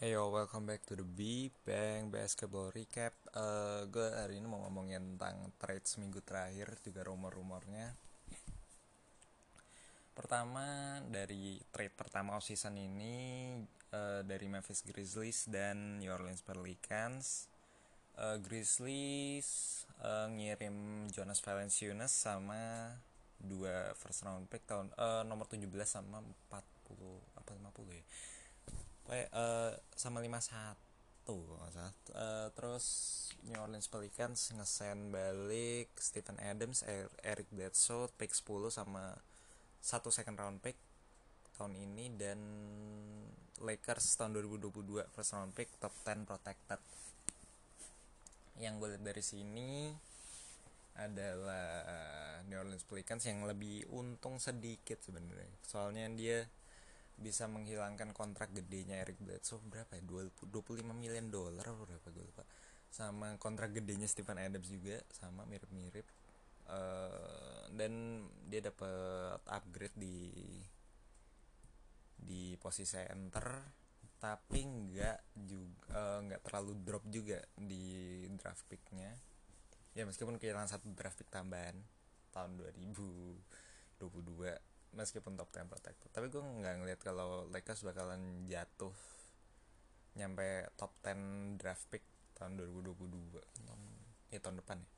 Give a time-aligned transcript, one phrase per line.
[0.00, 3.12] Ayo, welcome back to the B Bang Basketball Recap.
[3.36, 7.92] Uh, gue hari ini mau ngomongin tentang trade seminggu terakhir, juga rumor-rumornya.
[10.16, 13.52] Pertama dari trade pertama off season ini
[13.92, 17.52] uh, dari Memphis Grizzlies dan New Orleans Pelicans.
[18.16, 22.96] Uh, Grizzlies uh, ngirim Jonas Valanciunas sama
[23.36, 26.56] dua first round pick tahun uh, nomor 17 sama 40
[27.36, 28.04] apa 50 ya
[29.10, 30.78] Uh, sama 51
[31.26, 31.94] nggak salah.
[32.14, 32.86] Uh, terus
[33.42, 39.18] New Orleans Pelicans ngesen balik Stephen Adams, er Eric Bledsoe, pick 10 sama
[39.82, 40.78] satu second round pick
[41.58, 42.38] tahun ini dan
[43.60, 46.78] Lakers tahun 2022 first round pick top 10 protected.
[48.62, 49.70] Yang gue lihat dari sini
[50.94, 51.66] adalah
[52.46, 55.50] New Orleans Pelicans yang lebih untung sedikit sebenarnya.
[55.66, 56.46] Soalnya dia
[57.20, 60.02] bisa menghilangkan kontrak gedenya Eric Bledsoe berapa ya?
[60.02, 62.48] 20, 25 miliar dolar berapa gue lupa.
[62.88, 66.08] Sama kontrak gedenya Stephen Adams juga sama mirip-mirip.
[66.70, 70.16] Uh, dan dia dapat upgrade di
[72.20, 73.58] di posisi center
[74.20, 79.16] tapi nggak juga nggak uh, terlalu drop juga di draft picknya.
[79.96, 81.74] Ya meskipun kehilangan satu draft pick tambahan
[82.30, 86.10] tahun 2022 meskipun top 10 protected.
[86.10, 88.94] Tapi gue nggak ngeliat kalau Lakers bakalan jatuh
[90.18, 92.02] nyampe top 10 draft pick
[92.34, 93.38] tahun 2022
[94.30, 94.90] ya tahun depan ya.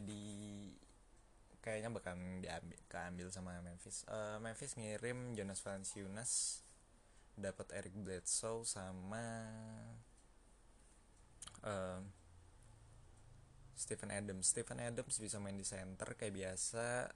[0.00, 0.20] Jadi
[1.62, 4.04] kayaknya bakalan diambil keambil sama Memphis.
[4.08, 6.64] Uh, Memphis ngirim Jonas Valanciunas
[7.38, 9.24] dapat Eric Bledsoe sama
[11.64, 12.00] uh,
[13.76, 14.52] Stephen Adams.
[14.52, 17.08] Stephen Adams bisa main di center kayak biasa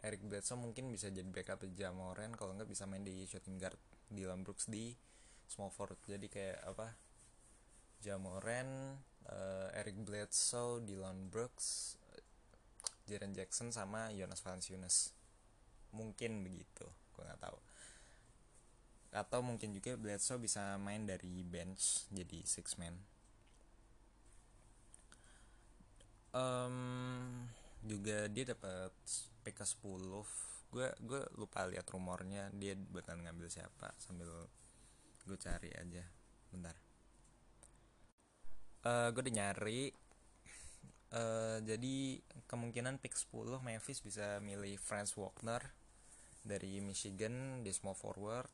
[0.00, 3.76] Eric Bledsoe mungkin bisa jadi backup Jamoran kalau nggak bisa main di shooting guard
[4.08, 4.96] Dylan Brooks di
[5.44, 6.00] small forward.
[6.08, 6.96] Jadi kayak apa?
[8.00, 8.96] Jamoran
[9.28, 12.00] uh, Eric Bledsoe Dylan Brooks
[13.04, 15.12] Jaren Jackson sama Jonas Valanciunas.
[15.92, 17.58] Mungkin begitu gue nggak tahu.
[19.10, 22.94] Atau mungkin juga Bledsoe bisa main dari bench jadi six man.
[26.30, 27.50] Um,
[27.82, 28.94] juga dia dapat
[29.40, 34.30] PK 10 gue gue lupa lihat rumornya dia bakal ngambil siapa sambil
[35.26, 36.02] gue cari aja
[36.50, 36.74] bentar.
[38.80, 39.92] Uh, gue udah nyari.
[41.10, 45.74] Uh, jadi kemungkinan pick 10 Memphis bisa milih Franz Wagner
[46.46, 48.48] dari Michigan di small forward.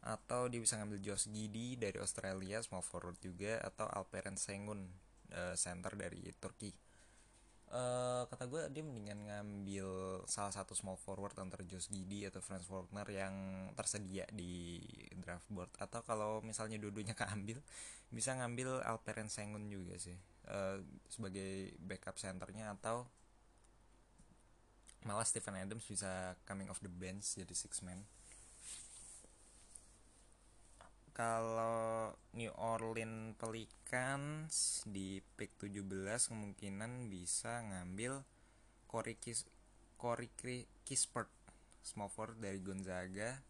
[0.00, 4.88] Atau dia bisa ngambil Josh Giddy dari Australia small forward juga atau Alperen Sengun
[5.32, 6.72] uh, center dari Turki
[7.70, 9.88] uh, kata gue dia mendingan ngambil
[10.26, 13.34] salah satu small forward antara Josh Giddy atau Franz Wagner yang
[13.78, 14.82] tersedia di
[15.18, 15.70] draft board.
[15.78, 17.62] Atau kalau misalnya dua-duanya keambil
[18.10, 20.18] bisa ngambil Alperen Sengun juga sih
[20.50, 22.74] uh, sebagai backup centernya.
[22.74, 23.06] Atau
[25.06, 28.04] malah Stephen Adams bisa coming off the bench jadi six man
[31.10, 35.82] kalau New Orleans Pelicans di pick 17
[36.30, 38.22] kemungkinan bisa ngambil
[38.90, 39.46] Corey, Kis
[39.94, 40.30] Corey
[40.82, 41.30] Kispert.
[41.80, 43.40] Small forward dari Gonzaga.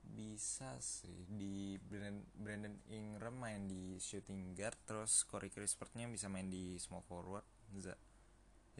[0.00, 6.50] Bisa sih di Brandon, Brandon Ingram main di shooting guard terus Corey Kispertnya bisa main
[6.50, 7.46] di small forward.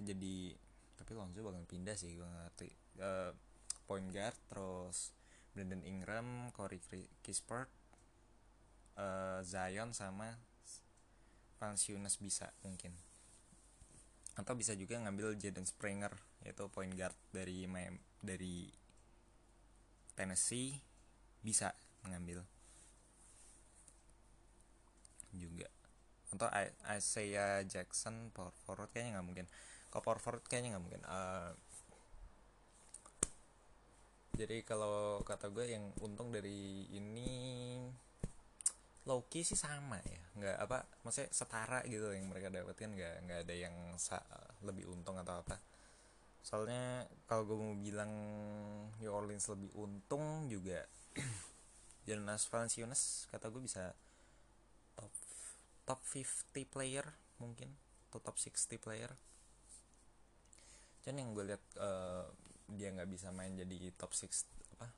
[0.00, 0.56] Jadi
[0.96, 2.68] tapi Lonzo bakal pindah sih gue ngerti.
[3.00, 3.32] Uh,
[3.88, 5.16] point guard terus
[5.54, 6.78] Brandon Ingram, Corey
[7.20, 7.68] Kispert,
[8.96, 10.38] uh, Zion sama
[11.60, 12.96] Valanciunas bisa mungkin.
[14.38, 17.68] Atau bisa juga ngambil Jaden Springer yaitu point guard dari
[18.24, 18.72] dari
[20.16, 20.80] Tennessee
[21.44, 21.72] bisa
[22.08, 22.40] ngambil.
[25.36, 25.68] Juga.
[26.32, 26.48] Atau
[26.96, 29.46] Isaiah Jackson power forward kayaknya nggak mungkin.
[29.92, 31.02] Kalau power forward kayaknya nggak mungkin.
[31.04, 31.52] Uh,
[34.34, 37.30] jadi kalau kata gue yang untung dari ini
[39.08, 40.22] Loki sih sama ya.
[40.36, 42.94] Nggak apa maksudnya setara gitu yang mereka dapetin.
[42.94, 44.20] Nggak nggak ada yang sa
[44.62, 45.56] lebih untung atau apa.
[46.44, 48.12] Soalnya kalau gue mau bilang
[49.00, 50.84] New Orleans lebih untung juga
[52.08, 53.92] Jonas Valanciunas kata gue bisa
[54.96, 55.12] top
[55.84, 57.04] top 50 player
[57.40, 57.72] mungkin
[58.08, 59.10] atau top 60 player.
[61.00, 62.28] Dan yang gue lihat uh,
[62.76, 64.26] dia nggak bisa main jadi top 6
[64.78, 64.88] apa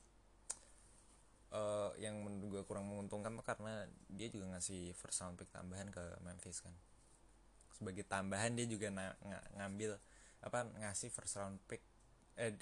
[1.53, 5.87] uh, yang menurut gue kurang menguntungkan tuh karena dia juga ngasih first round pick tambahan
[5.93, 6.73] ke Memphis kan.
[7.73, 9.01] Sebagai tambahan dia juga ng
[9.61, 9.97] ngambil
[10.43, 11.79] apa ngasih first round pick
[12.35, 12.57] eh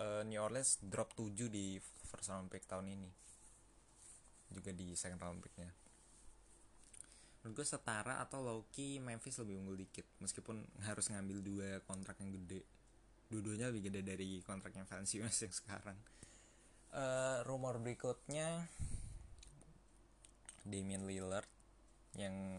[0.00, 1.78] uh, New Orleans drop 7 di
[2.08, 3.10] first round pick tahun ini.
[4.50, 5.70] Juga di second round picknya.
[7.40, 12.36] Menurut gue setara atau Loki Memphis lebih unggul dikit meskipun harus ngambil dua kontrak yang
[12.36, 12.79] gede
[13.30, 15.98] dua-duanya lebih gede dari kontraknya Valanciunas yang sekarang.
[16.90, 18.66] Uh, rumor berikutnya
[20.66, 21.46] Damian Lillard
[22.18, 22.58] yang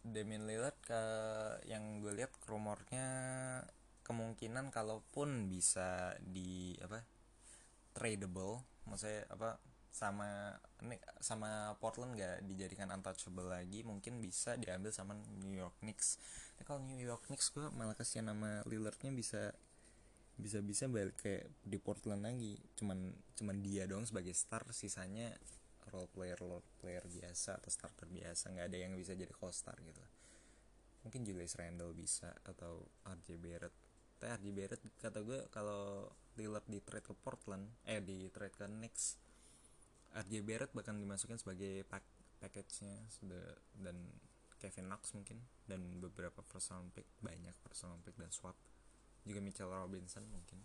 [0.00, 1.02] Damian Lillard ke
[1.68, 3.06] yang gue lihat rumornya
[4.00, 7.04] kemungkinan kalaupun bisa di apa
[7.92, 9.60] tradable maksudnya apa
[9.90, 10.54] sama
[11.18, 16.16] sama Portland gak dijadikan untouchable lagi mungkin bisa diambil sama New York Knicks.
[16.56, 19.50] Nah, kalau New York Knicks gue malah kasihan nama Lillardnya bisa
[20.40, 22.56] bisa bisa balik kayak di Portland lagi.
[22.78, 25.34] Cuman cuman dia dong sebagai star sisanya
[25.90, 28.54] role player role player biasa atau starter biasa.
[28.54, 30.00] Nggak ada yang bisa jadi co-star gitu.
[31.02, 33.74] Mungkin Julius Randle bisa atau RJ Barrett.
[34.20, 36.06] Tapi RJ Barrett kata gue kalau
[36.38, 39.29] Lillard di trade ke Portland eh di trade ke Knicks
[40.16, 42.02] RJ Barrett bahkan dimasukin sebagai pack
[42.40, 42.96] package-nya
[43.78, 43.96] dan
[44.60, 48.56] Kevin Knox mungkin dan beberapa first pick banyak first pick dan swap.
[49.24, 50.58] Juga Mitchell Robinson mungkin.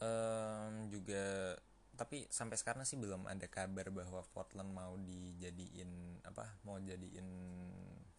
[0.00, 1.54] Um, juga
[1.92, 7.28] tapi sampai sekarang sih belum ada kabar bahwa Portland mau dijadiin apa mau jadiin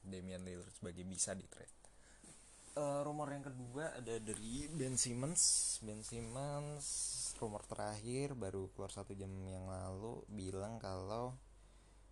[0.05, 1.90] Damian Lillard sebagai bisa di trade
[2.75, 5.77] uh, rumor yang kedua ada dari Ben Simmons.
[5.83, 6.85] Ben Simmons
[7.41, 11.33] rumor terakhir baru keluar satu jam yang lalu bilang kalau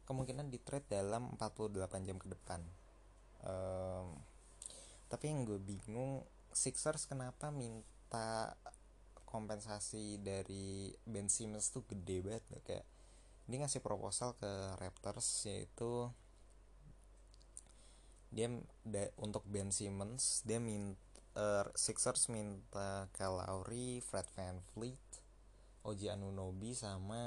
[0.09, 2.61] kemungkinan di trade dalam 48 jam ke depan.
[3.45, 4.17] Um,
[5.07, 8.57] tapi yang gue bingung Sixers kenapa minta
[9.29, 12.85] kompensasi dari Ben Simmons tuh gede banget kayak
[13.45, 14.49] dia ngasih proposal ke
[14.81, 16.09] Raptors yaitu
[18.29, 18.47] dia
[18.85, 20.97] da, untuk Ben Simmons dia minta
[21.39, 25.09] uh, Sixers minta Kyle Lowry, Fred VanVleet,
[25.85, 27.21] Oji Anunobi sama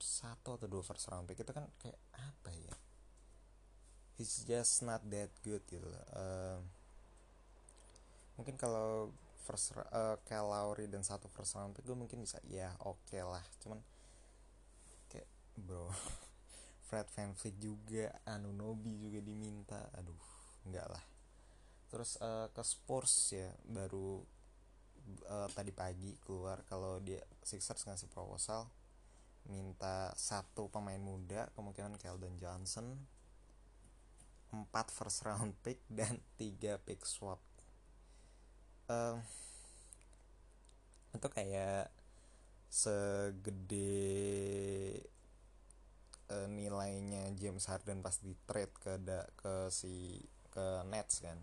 [0.00, 1.40] satu atau dua first round pick.
[1.40, 2.74] Itu kan kayak apa ya?
[4.20, 6.60] He's just not that good gitu uh,
[8.36, 9.12] mungkin kalau
[9.48, 13.24] first uh, Kyle Lowry dan satu first round pick gue mungkin bisa ya oke okay
[13.24, 13.44] lah.
[13.64, 13.80] Cuman
[15.08, 15.88] kayak bro
[16.90, 19.78] Fred VanVleet juga Anunobi juga diminta.
[19.94, 20.18] Aduh
[20.66, 21.04] enggak lah.
[21.86, 24.18] Terus uh, ke Spurs ya baru
[25.30, 26.66] uh, tadi pagi keluar.
[26.66, 28.66] Kalau dia Sixers ngasih proposal
[29.46, 32.92] minta satu pemain muda kemungkinan Keldon Johnson
[34.50, 37.38] empat first round pick dan tiga pick swap.
[38.90, 39.22] Uh,
[41.14, 41.86] itu kayak
[42.66, 43.94] segede
[46.30, 50.22] uh, nilainya James Harden pas di trade ke da, ke si
[50.54, 51.38] ke Nets kan.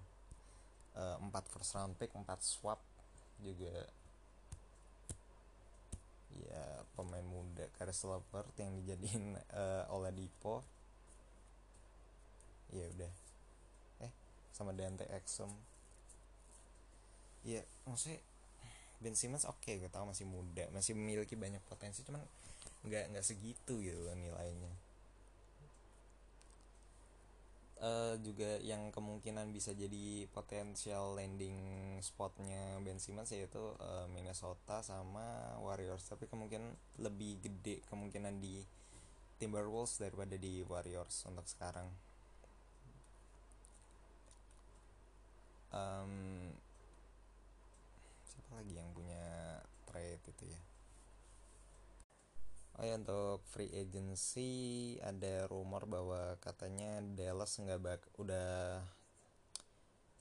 [0.98, 1.22] Uh,
[1.54, 2.82] first round pick empat swap
[3.44, 3.86] juga.
[6.38, 6.64] Ya
[6.98, 10.66] pemain muda Karis Levert yang dijadiin uh, Oladipo.
[12.74, 13.14] Ya udah.
[14.02, 14.12] Eh
[14.56, 15.54] sama Dante Exum.
[17.46, 18.20] Ya maksudnya
[18.98, 22.26] Ben Simmons oke okay, gue masih muda masih memiliki banyak potensi cuman
[22.86, 24.74] nggak nggak segitu gitu nilainya.
[27.78, 31.54] Uh, juga yang kemungkinan bisa jadi potensial landing
[32.02, 36.02] spotnya Ben Simmons yaitu uh, Minnesota sama Warriors.
[36.10, 36.74] Tapi kemungkinan
[37.06, 38.66] lebih gede kemungkinan di
[39.38, 41.86] Timberwolves daripada di Warriors untuk sekarang.
[45.70, 46.50] Um,
[48.26, 49.22] siapa lagi yang punya
[49.86, 50.77] trade itu ya
[52.78, 54.54] Oh ya untuk free agency
[55.02, 58.86] ada rumor bahwa katanya Dallas nggak bak udah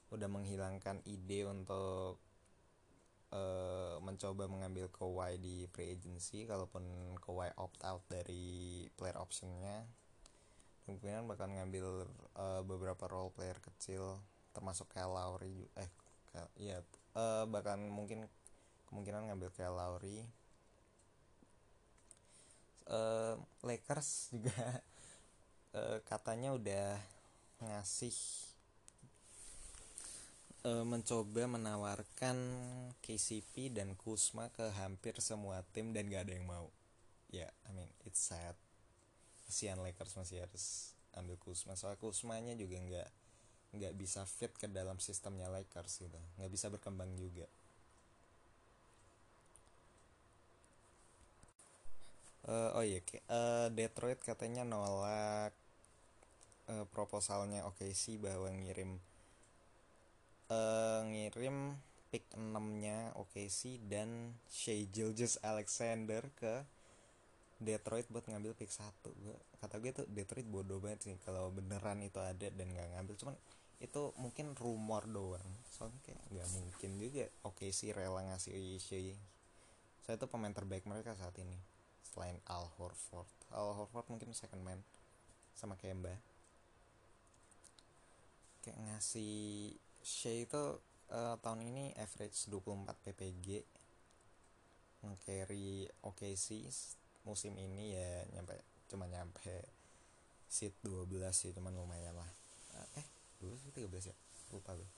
[0.08, 2.16] udah menghilangkan ide untuk
[3.36, 9.84] uh, mencoba mengambil Kawhi di free agency kalaupun Kawhi opt out dari player optionnya.
[10.88, 12.08] Kemungkinan bakal ngambil
[12.40, 14.16] uh, beberapa role player kecil
[14.56, 15.90] termasuk kayak Lowry eh
[16.56, 16.80] ya
[17.12, 18.24] uh, bahkan mungkin
[18.88, 20.24] kemungkinan ngambil kayak Lowry
[22.90, 23.34] uh,
[23.66, 24.82] Lakers juga
[25.74, 26.98] uh, katanya udah
[27.62, 28.16] ngasih
[30.66, 32.36] uh, mencoba menawarkan
[33.00, 36.68] KCP dan Kusma ke hampir semua tim dan gak ada yang mau.
[37.30, 38.54] Ya yeah, I mean it's sad.
[39.46, 43.10] Kesian Lakers masih harus ambil Kusma soal Kusmanya juga nggak
[43.76, 46.18] nggak bisa fit ke dalam sistemnya Lakers gitu.
[46.38, 47.46] Nggak bisa berkembang juga
[52.46, 55.52] uh, oh iya uh, Detroit katanya nolak
[56.70, 58.98] uh, proposalnya OKC bahwa ngirim
[60.50, 61.78] uh, ngirim
[62.10, 66.62] pick 6 nya OKC dan Shea Gilgeous Alexander ke
[67.56, 72.04] Detroit buat ngambil pick 1 gue kata gue tuh Detroit bodoh banget sih kalau beneran
[72.04, 73.14] itu ada dan nggak ngambil.
[73.18, 73.34] Cuman
[73.80, 75.48] itu mungkin rumor doang.
[75.72, 79.16] Soalnya kayak nggak mungkin juga OKC rela ngasih Shea
[80.06, 81.58] saya tuh pemain terbaik mereka saat ini
[82.16, 83.28] selain Al Horford.
[83.52, 84.80] Al Horford mungkin second man
[85.52, 86.16] sama Kemba
[88.64, 90.80] kayak ngasih Shea itu
[91.12, 93.62] uh, tahun ini average 24 ppg
[95.22, 96.66] carry OKC
[97.22, 98.58] musim ini ya nyampe
[98.90, 99.70] cuma nyampe
[100.50, 102.30] seat 12 sih cuman lumayan lah.
[102.98, 103.06] Eh
[103.38, 104.16] 12 13 ya?
[104.50, 104.88] Lupa gue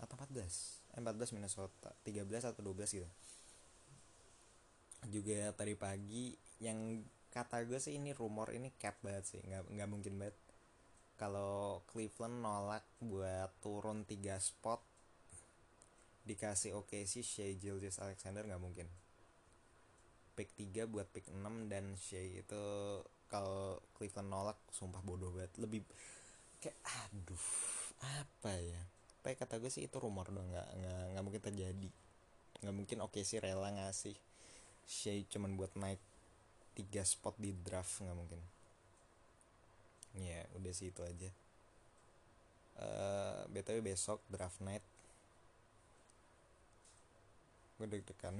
[0.00, 1.92] atau 14 eh 14 Minnesota.
[2.04, 3.08] 13 atau 12 gitu
[5.08, 9.40] juga tadi pagi yang kata gue sih ini rumor ini cap banget sih.
[9.40, 10.36] Nggak nggak mungkin banget
[11.16, 14.80] kalau Cleveland nolak buat turun tiga spot
[16.24, 18.88] dikasih oke sih Shea Gilgis Alexander nggak mungkin.
[20.36, 22.62] Pick 3 buat pick 6 dan Shea itu
[23.28, 25.52] kalau Cleveland nolak sumpah bodoh banget.
[25.60, 25.84] Lebih
[26.60, 27.46] kayak aduh
[28.00, 28.80] apa ya?
[29.20, 31.90] Tapi kata gue sih itu rumor dong nggak nggak nggak mungkin terjadi.
[32.64, 34.16] Nggak mungkin oke sih rela ngasih
[34.90, 36.02] Shea cuman buat naik
[36.74, 38.42] tiga spot di draft nggak mungkin.
[40.18, 41.30] Ya udah sih itu aja.
[42.80, 44.82] Uh, btw besok draft night.
[47.78, 48.34] Gue deg-degan.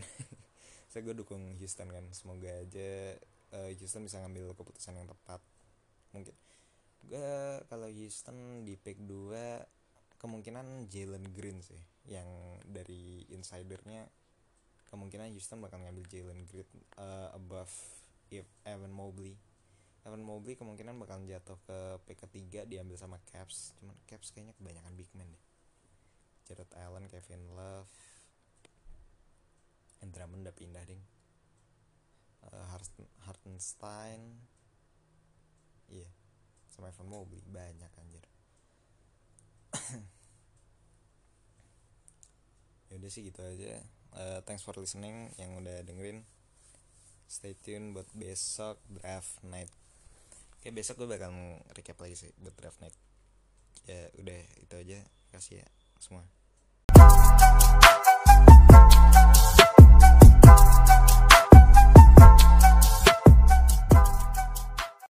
[0.91, 3.15] Saya gue dukung Houston kan semoga aja
[3.55, 5.39] uh, Houston bisa ngambil keputusan yang tepat.
[6.11, 6.35] Mungkin.
[7.07, 11.81] Gue kalau Houston di pick 2 kemungkinan Jalen Green sih
[12.11, 12.29] yang
[12.67, 14.05] dari insidernya
[14.91, 16.67] kemungkinan Houston bakal ngambil Jalen Green
[16.99, 17.71] uh, above
[18.35, 19.39] if Evan Mobley.
[20.03, 21.79] Evan Mobley kemungkinan bakal jatuh ke
[22.11, 23.79] pick ketiga diambil sama Caps.
[23.79, 25.45] Cuman Caps kayaknya kebanyakan big man deh.
[26.51, 27.95] Jared Allen Kevin Love
[30.03, 31.03] and Drummond udah pindah ding.
[32.43, 32.67] Uh,
[33.23, 34.43] Hartenstein.
[35.87, 36.13] Iya yeah.
[36.75, 37.43] sama Evan Mobley.
[37.47, 38.25] Banyak anjir.
[42.91, 43.79] Ya udah sih gitu aja
[44.17, 46.25] uh, thanks for listening yang udah dengerin.
[47.31, 49.71] Stay tune buat besok draft night.
[50.59, 51.31] Oke besok gue bakal
[51.73, 52.97] recap lagi sih buat draft night.
[53.87, 54.99] Ya udah itu aja.
[55.31, 55.69] Kasih ya
[56.01, 56.27] semua